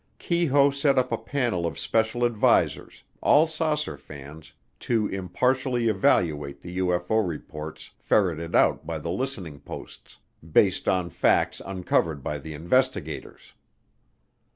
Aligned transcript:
Keyhoe 0.17 0.71
set 0.71 0.97
up 0.97 1.11
a 1.11 1.17
Panel 1.19 1.67
of 1.67 1.77
Special 1.77 2.23
Advisors, 2.25 3.03
all 3.21 3.45
saucer 3.45 3.97
fans, 3.97 4.51
to 4.79 5.05
"impartially 5.05 5.89
evaluate" 5.89 6.59
the 6.59 6.79
UFO 6.79 7.23
reports 7.23 7.91
ferreted 7.99 8.55
out 8.55 8.83
by 8.87 8.97
the 8.97 9.11
"listening 9.11 9.59
posts," 9.59 10.17
based 10.53 10.87
on 10.89 11.11
facts 11.11 11.61
uncovered 11.63 12.23
by 12.23 12.39
the 12.39 12.55
"investigators." 12.55 13.53